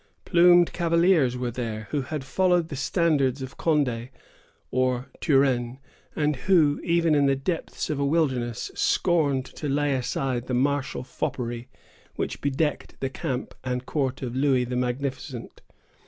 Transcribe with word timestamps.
Plumed 0.25 0.73
cavaliers 0.73 1.37
were 1.37 1.51
there, 1.51 1.85
who 1.91 2.01
had 2.01 2.23
followed 2.23 2.69
the 2.69 2.75
standards 2.75 3.43
of 3.43 3.59
Condé 3.59 4.09
or 4.71 5.11
Turenne, 5.19 5.77
and 6.15 6.35
who, 6.37 6.81
even 6.83 7.13
in 7.13 7.27
the 7.27 7.35
depths 7.35 7.87
of 7.87 7.99
a 7.99 8.03
wilderness, 8.03 8.71
scorned 8.73 9.45
to 9.45 9.69
lay 9.69 9.93
aside 9.93 10.47
the 10.47 10.55
martial 10.55 11.03
foppery 11.03 11.67
which 12.15 12.41
bedecked 12.41 12.99
the 12.99 13.11
camp 13.11 13.53
and 13.63 13.85
court 13.85 14.23
of 14.23 14.35
Louis 14.35 14.63
the 14.63 14.75
Magnificent. 14.75 15.61